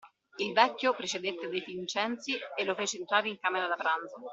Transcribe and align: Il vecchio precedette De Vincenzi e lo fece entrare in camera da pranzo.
Il 0.37 0.53
vecchio 0.53 0.95
precedette 0.95 1.47
De 1.47 1.59
Vincenzi 1.63 2.35
e 2.57 2.63
lo 2.63 2.73
fece 2.73 2.97
entrare 2.97 3.29
in 3.29 3.37
camera 3.37 3.67
da 3.67 3.75
pranzo. 3.75 4.19